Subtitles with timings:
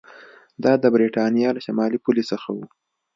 [0.63, 2.57] دا د برېټانیا له شمالي پولې څخه و